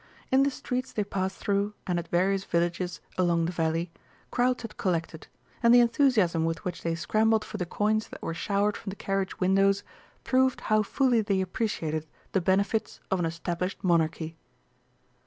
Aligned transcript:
In 0.31 0.41
the 0.41 0.49
streets 0.49 0.91
they 0.91 1.03
passed 1.03 1.37
through 1.37 1.75
and 1.85 1.99
at 1.99 2.07
various 2.07 2.43
villages 2.43 3.01
along 3.19 3.45
the 3.45 3.51
valley, 3.51 3.91
crowds 4.31 4.63
had 4.63 4.75
collected, 4.75 5.27
and 5.61 5.75
the 5.75 5.79
enthusiasm 5.79 6.43
with 6.43 6.65
which 6.65 6.81
they 6.81 6.95
scrambled 6.95 7.45
for 7.45 7.57
the 7.57 7.67
coins 7.67 8.07
that 8.07 8.23
were 8.23 8.33
showered 8.33 8.75
from 8.75 8.89
the 8.89 8.95
carriage 8.95 9.39
windows 9.39 9.83
proved 10.23 10.61
how 10.61 10.81
fully 10.81 11.21
they 11.21 11.39
appreciated 11.39 12.07
the 12.31 12.41
benefits 12.41 12.99
of 13.11 13.19
an 13.19 13.27
established 13.27 13.83
Monarchy. 13.83 14.35